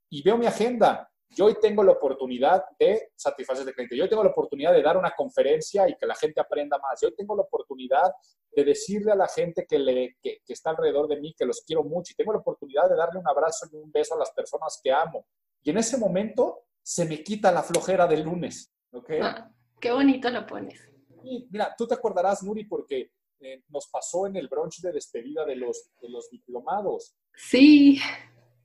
[0.09, 4.09] Y veo mi agenda yo hoy tengo la oportunidad de satisfacer el cliente, yo hoy
[4.09, 7.15] tengo la oportunidad de dar una conferencia y que la gente aprenda más, yo hoy
[7.15, 8.13] tengo la oportunidad
[8.51, 11.83] de decirle a la gente que, le, que, está alrededor de mí que los quiero
[11.83, 14.79] mucho y tengo la oportunidad de darle un abrazo y un beso a las personas
[14.81, 15.25] que amo.
[15.61, 18.71] Y en ese momento se me quita la flojera del lunes.
[18.91, 19.19] ¿okay?
[19.21, 20.79] Ah, qué bonito lo pones.
[21.23, 25.43] Y mira, tú te acordarás, Nuri, porque eh, nos pasó en el brunch de despedida
[25.43, 27.15] de los, de los diplomados.
[27.33, 27.99] Sí.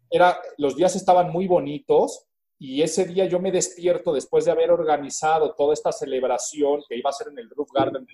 [0.08, 2.29] Era, los días estaban muy bonitos
[2.62, 7.08] y ese día yo me despierto después de haber organizado toda esta celebración que iba
[7.08, 8.06] a ser en el Roof Garden,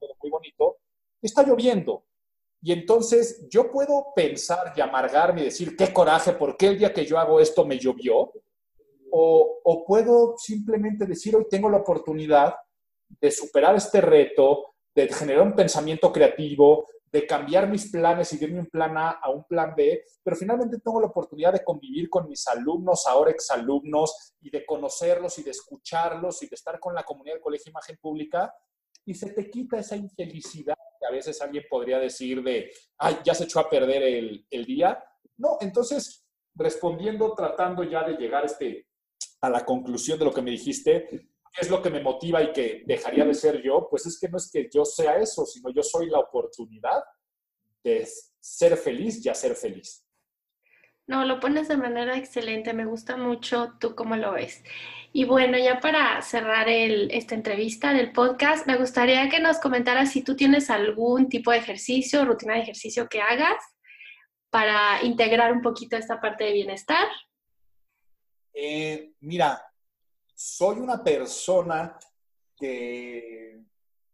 [0.00, 0.78] todo muy bonito,
[1.22, 2.02] está lloviendo.
[2.60, 6.92] Y entonces yo puedo pensar y amargarme y decir, qué coraje, ¿por qué el día
[6.92, 8.32] que yo hago esto me llovió?
[9.12, 12.56] O, o puedo simplemente decir, hoy tengo la oportunidad
[13.08, 18.60] de superar este reto, de generar un pensamiento creativo, de cambiar mis planes y irme
[18.60, 22.28] un plan A a un plan B, pero finalmente tengo la oportunidad de convivir con
[22.28, 27.04] mis alumnos, ahora exalumnos, y de conocerlos y de escucharlos y de estar con la
[27.04, 28.52] comunidad del Colegio Imagen Pública,
[29.06, 33.34] y se te quita esa infelicidad que a veces alguien podría decir de, ay, ya
[33.34, 35.02] se echó a perder el, el día.
[35.38, 38.86] No, entonces, respondiendo, tratando ya de llegar este,
[39.40, 41.28] a la conclusión de lo que me dijiste, ¿qué
[41.60, 43.88] es lo que me motiva y que dejaría de ser yo?
[43.90, 47.02] Pues es que no es que yo sea eso, sino yo soy la oportunidad
[47.82, 48.06] de
[48.40, 50.04] ser feliz y hacer feliz.
[51.06, 54.62] No, lo pones de manera excelente, me gusta mucho tú cómo lo ves.
[55.10, 60.22] Y bueno, ya para cerrar esta entrevista del podcast, me gustaría que nos comentaras si
[60.22, 63.56] tú tienes algún tipo de ejercicio, rutina de ejercicio que hagas
[64.50, 67.08] para integrar un poquito esta parte de bienestar.
[68.52, 69.62] Eh, mira,
[70.38, 71.98] soy una persona
[72.56, 73.60] que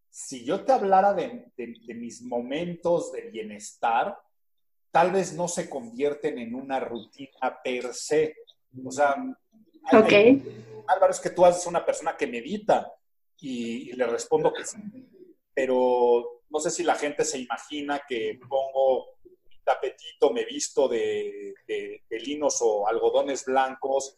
[0.08, 1.52] si yo te hablara de,
[1.88, 4.18] mis momentos de bienestar,
[4.90, 8.36] tal vez no se convierten en una rutina per se.
[8.82, 9.16] O sea,
[10.86, 12.90] Álvaro, es que tú haces una persona que medita
[13.38, 14.78] y, le respondo que sí,
[15.52, 19.18] pero no sé si la gente se imagina que pongo
[19.50, 24.16] mi tapetito, me visto de, de, de linos o algodones blancos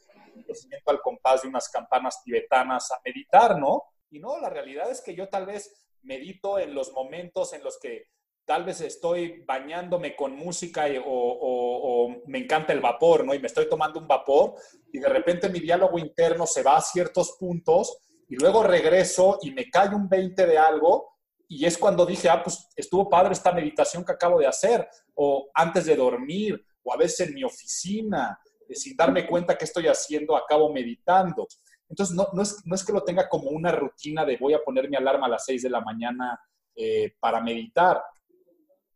[0.54, 3.82] siento al compás de unas campanas tibetanas a meditar, ¿no?
[4.10, 7.78] Y no, la realidad es que yo tal vez medito en los momentos en los
[7.78, 8.08] que
[8.46, 13.34] tal vez estoy bañándome con música o, me encanta el vapor, ¿no?
[13.34, 14.54] Y me estoy tomando un vapor
[14.92, 19.50] y de repente mi diálogo interno se va a ciertos puntos y luego regreso y
[19.50, 21.16] me cae un 20 de algo
[21.48, 25.50] y es cuando dije, ah, pues estuvo padre esta meditación que acabo de hacer o
[25.52, 28.38] antes de dormir o a veces en mi oficina
[28.70, 31.46] sin darme cuenta que estoy haciendo, acabo meditando.
[31.88, 34.88] Entonces, no, es, no es que lo tenga como una rutina de voy a poner
[34.88, 36.38] mi alarma a las 6 de la mañana
[36.74, 38.02] eh, para meditar.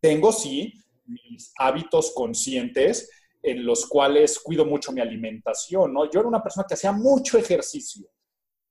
[0.00, 0.72] Tengo, sí,
[1.06, 3.10] mis hábitos conscientes
[3.42, 6.10] en los cuales cuido mucho mi alimentación, ¿no?
[6.10, 8.06] Yo era una persona que hacía mucho ejercicio,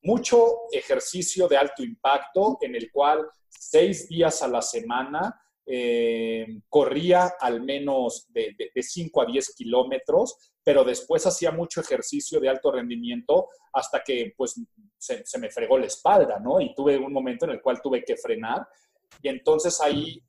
[0.03, 7.33] mucho ejercicio de alto impacto, en el cual seis días a la semana eh, corría
[7.39, 12.71] al menos de, de, 5 a 10 kilómetros, pero después hacía mucho ejercicio de alto
[12.71, 14.62] rendimiento hasta que pues
[14.99, 16.62] se, me fregó la espalda, ¿no?
[16.62, 18.67] Y tuve un momento en el cual tuve que frenar
[19.19, 20.23] y entonces ahí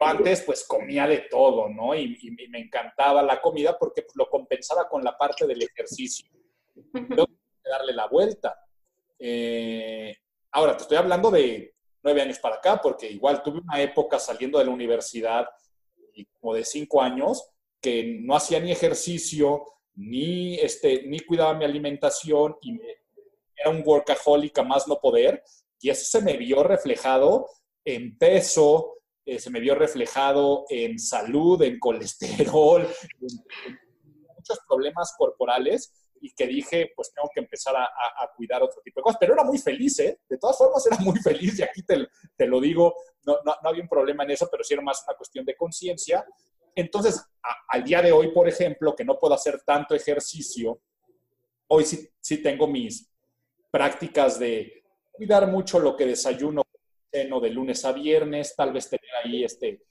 [0.00, 1.94] antes pues comía de todo, ¿no?
[1.94, 2.16] Y,
[2.48, 6.30] me encantaba la comida porque pues, lo compensaba con la parte del ejercicio.
[6.90, 8.58] Tengo que darle la vuelta.
[9.18, 10.16] Eh,
[10.52, 14.58] ahora, te estoy hablando de nueve años para acá, porque igual tuve una época saliendo
[14.58, 15.46] de la universidad,
[16.14, 17.50] y como de cinco años,
[17.84, 19.62] que no hacía ni ejercicio,
[19.94, 22.78] ni, este, ni cuidaba mi alimentación, y
[23.56, 25.42] era un workaholic a más no poder,
[25.80, 27.46] y eso se me vio reflejado
[27.84, 28.94] en peso,
[29.26, 32.82] eh, se me vio reflejado en salud, en colesterol,
[33.20, 33.78] en
[34.36, 37.88] muchos problemas corporales y que dije, pues tengo que empezar a,
[38.34, 39.18] cuidar otro tipo de cosas.
[39.20, 40.20] Pero era muy feliz, ¿eh?
[40.26, 42.94] De todas formas, era muy feliz y aquí te, te lo digo,
[43.26, 46.24] no, no, había un problema en eso, pero sí era más una cuestión de conciencia.
[46.74, 47.24] Entonces,
[47.68, 50.80] al día de hoy, por ejemplo, que no puedo hacer tanto ejercicio,
[51.68, 53.10] hoy sí, tengo mis
[53.70, 56.62] prácticas de cuidar mucho lo que desayuno
[57.12, 59.82] de lunes a viernes, tal vez tener ahí este,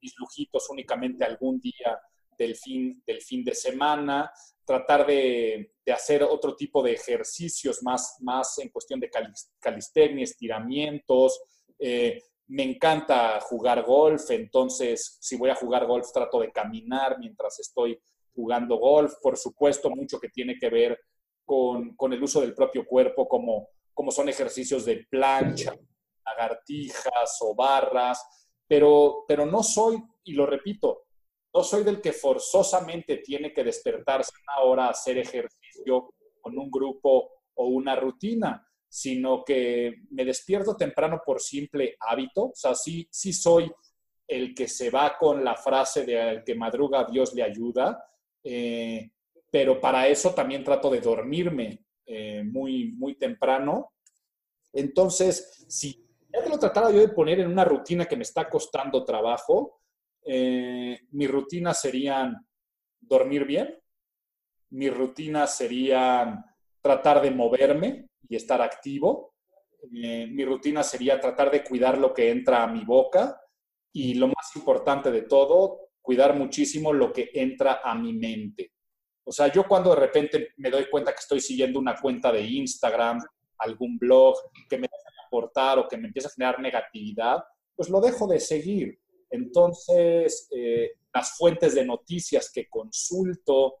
[0.00, 2.00] mis lujitos únicamente algún día
[2.38, 4.32] del fin, del fin de semana,
[4.64, 9.10] tratar de, hacer otro tipo de ejercicios más, más en cuestión de
[9.58, 11.42] calistenia, estiramientos.
[11.78, 17.60] Eh, me encanta jugar golf, entonces si voy a jugar golf trato de caminar mientras
[17.60, 18.00] estoy
[18.34, 19.14] jugando golf.
[19.22, 21.00] Por supuesto, mucho que tiene que ver
[21.44, 25.76] con, el uso del propio cuerpo, como, como son ejercicios de plancha,
[26.24, 28.20] lagartijas o barras,
[28.66, 31.04] pero, pero no soy, y lo repito,
[31.54, 36.70] no soy del que forzosamente tiene que despertarse una hora a hacer ejercicio con un
[36.70, 42.46] grupo o una rutina, sino que me despierto temprano por simple hábito.
[42.46, 43.70] O sea, sí, sí soy
[44.26, 48.04] el que se va con la frase de el que madruga Dios le ayuda,
[48.42, 49.12] eh,
[49.48, 53.92] pero para eso también trato de dormirme eh, muy, muy temprano.
[54.72, 58.48] Entonces, si ya te lo trataba yo de poner en una rutina que me está
[58.48, 59.82] costando trabajo,
[60.24, 62.44] eh, mi rutina serían
[63.00, 63.78] dormir bien,
[64.70, 66.44] mi rutina sería
[66.80, 69.34] tratar de moverme y estar activo,
[69.92, 73.40] eh, mi rutina sería tratar de cuidar lo que entra a mi boca
[73.92, 78.72] y lo más importante de todo, cuidar muchísimo lo que entra a mi mente.
[79.24, 82.42] O sea, yo cuando de repente me doy cuenta que estoy siguiendo una cuenta de
[82.42, 83.20] Instagram,
[83.58, 84.36] algún blog
[84.68, 87.38] que me deja aportar o que me empieza a generar negatividad,
[87.76, 88.98] pues lo dejo de seguir.
[89.30, 93.76] Entonces, eh, las fuentes de noticias que consulto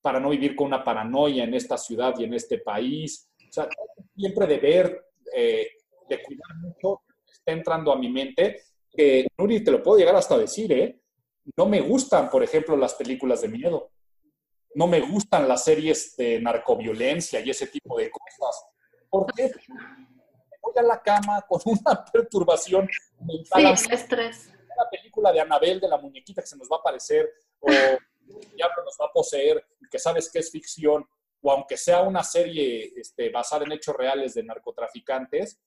[0.00, 3.68] para no vivir con una paranoia en esta ciudad y en este país, sea,
[4.16, 5.68] siempre de ver, eh,
[6.08, 10.38] de cuidar mucho, está entrando a mi mente, que, Nuri, te lo puedo llegar hasta
[10.38, 11.00] decir, ¿eh?
[11.56, 13.90] No me gustan, por ejemplo, las películas de miedo.
[14.74, 18.64] No me gustan las series de narcoviolencia y ese tipo de cosas.
[19.10, 19.50] ¿Por qué?
[20.62, 22.88] Voy a la cama con una perturbación
[23.20, 23.76] mental.
[23.76, 24.46] Sí, el estrés.
[24.46, 27.28] Una película de Anabel, de la muñequita que se nos va a aparecer,
[27.60, 27.66] o
[28.56, 31.06] diablo nos va a poseer, que sabes que es ficción,
[31.42, 35.60] o aunque sea una serie este, basada en hechos reales de narcotraficantes,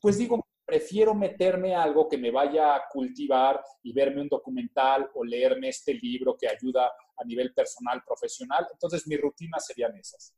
[0.00, 5.10] pues digo, prefiero meterme a algo que me vaya a cultivar y verme un documental
[5.14, 8.66] o leerme este libro que ayuda a nivel personal, profesional.
[8.72, 10.34] Entonces, mis rutinas serían esas.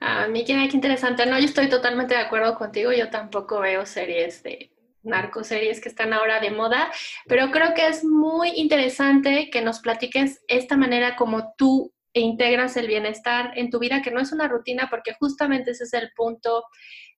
[0.00, 1.26] A mí, qué interesante.
[1.26, 2.92] No, yo estoy totalmente de acuerdo contigo.
[2.92, 4.72] Yo tampoco veo series de
[5.02, 6.92] narcoseries que están ahora de moda,
[7.26, 12.86] pero creo que es muy interesante que nos platiques esta manera como tú integras el
[12.86, 16.64] bienestar en tu vida, que no es una rutina, porque justamente ese es el punto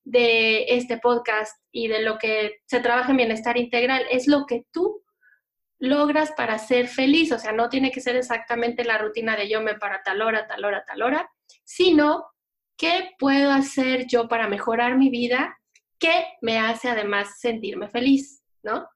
[0.04, 4.64] de este podcast y de lo que se trabaja en bienestar integral, es lo que
[4.70, 5.02] tú
[5.78, 7.32] logras para ser feliz.
[7.32, 10.46] O sea, no tiene que ser exactamente la rutina de yo me para tal hora,
[10.46, 11.30] tal hora, tal hora,
[11.64, 12.26] sino
[12.76, 15.58] qué puedo hacer yo para mejorar mi vida
[15.98, 18.88] que me hace además sentirme feliz, ¿no?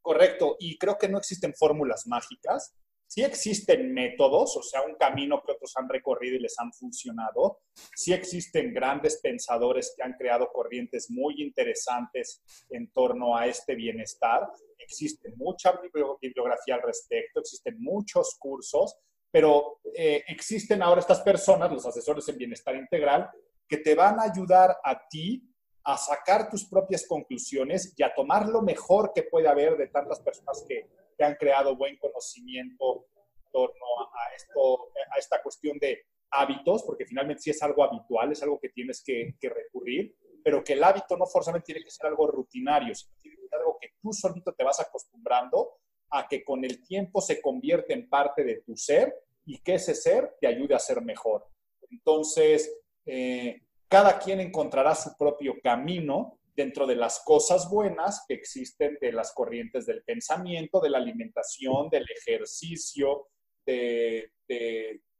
[0.00, 2.74] Correcto, y creo que no existen fórmulas mágicas
[3.06, 7.60] sí existen métodos, o sea, un camino que otros han recorrido y les han funcionado.
[7.94, 14.48] Sí existen grandes pensadores que han creado corrientes muy interesantes en torno a este bienestar.
[14.78, 15.78] Existe mucha
[16.20, 18.96] bibliografía al respecto, existen muchos cursos,
[19.30, 23.28] pero eh, existen ahora estas personas, los asesores en bienestar integral,
[23.68, 25.42] que te van a ayudar a ti
[25.84, 30.20] a sacar tus propias conclusiones y a tomar lo mejor que puede haber de tantas
[30.20, 36.04] personas que que han creado buen conocimiento en torno a, esto, a esta cuestión de
[36.30, 40.14] hábitos, porque finalmente sí es algo habitual, es algo que tienes que, recurrir,
[40.44, 43.58] pero que el hábito no forzosamente tiene que ser algo rutinario, sino tiene que ser
[43.58, 45.78] algo que tú solito te vas acostumbrando
[46.10, 49.14] a que con el tiempo se convierte en parte de tu ser
[49.44, 51.46] y que ese ser te ayude a ser mejor.
[51.90, 52.72] Entonces,
[53.04, 59.12] eh, cada quien encontrará su propio camino dentro de las cosas buenas que existen de
[59.12, 63.28] las corrientes del pensamiento, de la alimentación, del ejercicio,
[63.64, 64.30] del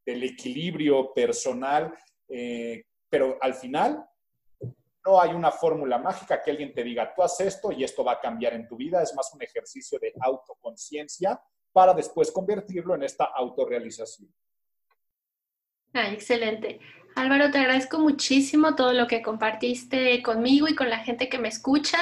[0.06, 1.92] equilibrio personal,
[2.28, 4.04] eh, pero al final
[5.04, 8.12] no hay una fórmula mágica que alguien te diga, tú haces esto y esto va
[8.12, 11.40] a cambiar en tu vida, es más un ejercicio de autoconciencia
[11.72, 14.34] para después convertirlo en esta autorrealización.
[15.92, 16.80] Ah, excelente.
[17.16, 21.48] Álvaro, te agradezco muchísimo todo lo que compartiste conmigo y con la gente que me
[21.48, 21.96] escucha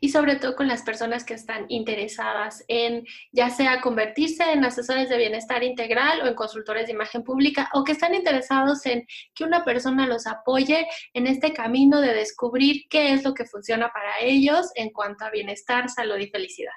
[0.00, 5.08] y sobre todo con las personas que están interesadas en ya sea convertirse en asesores
[5.08, 9.06] de bienestar integral o en consultores de imagen pública o que están interesados en
[9.36, 13.92] que una persona los apoye en este camino de descubrir qué es lo que funciona
[13.92, 16.74] para ellos en cuanto a bienestar, salud y felicidad.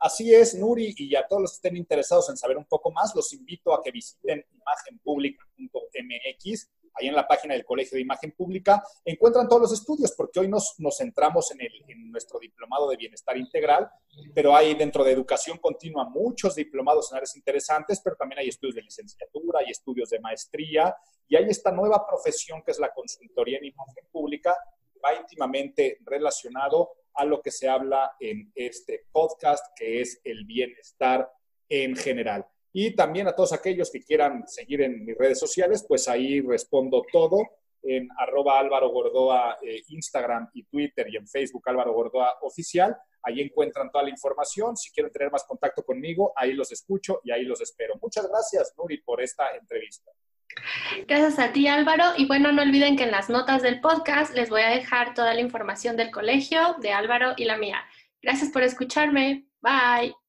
[0.00, 3.14] Así es, Nuri, y a todos los que estén interesados en saber un poco más,
[3.14, 8.82] los invito a que visiten imagenpublica.mx ahí en la página del Colegio de Imagen Pública,
[9.04, 12.96] encuentran todos los estudios, porque hoy nos, nos centramos en, el, en nuestro diplomado de
[12.96, 13.90] bienestar integral,
[14.34, 18.76] pero hay dentro de educación continua muchos diplomados en áreas interesantes, pero también hay estudios
[18.76, 20.94] de licenciatura, hay estudios de maestría,
[21.28, 24.56] y hay esta nueva profesión que es la consultoría en imagen pública,
[25.04, 31.30] va íntimamente relacionado a lo que se habla en este podcast, que es el bienestar
[31.68, 32.46] en general.
[32.72, 37.02] Y también a todos aquellos que quieran seguir en mis redes sociales, pues ahí respondo
[37.12, 37.38] todo
[37.82, 42.96] en arroba Álvaro Gordoa, eh, Instagram y Twitter y en Facebook Álvaro Gordoa Oficial.
[43.22, 44.76] Ahí encuentran toda la información.
[44.76, 47.94] Si quieren tener más contacto conmigo, ahí los escucho y ahí los espero.
[48.00, 50.10] Muchas gracias, Nuri, por esta entrevista.
[51.06, 52.04] Gracias a ti, Álvaro.
[52.16, 55.34] Y bueno, no olviden que en las notas del podcast les voy a dejar toda
[55.34, 57.78] la información del colegio, de Álvaro y la mía.
[58.20, 59.46] Gracias por escucharme.
[59.60, 60.21] Bye.